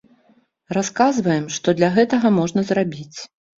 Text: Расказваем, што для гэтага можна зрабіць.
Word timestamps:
Расказваем, 0.77 1.45
што 1.59 1.77
для 1.81 1.91
гэтага 2.01 2.35
можна 2.41 2.67
зрабіць. 2.73 3.19